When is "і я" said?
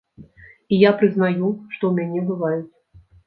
0.77-0.91